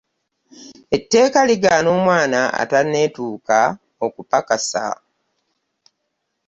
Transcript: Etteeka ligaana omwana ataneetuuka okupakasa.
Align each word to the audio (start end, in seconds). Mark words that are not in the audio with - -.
Etteeka 0.95 1.39
ligaana 1.49 1.89
omwana 1.97 2.39
ataneetuuka 2.61 3.57
okupakasa. 4.05 4.83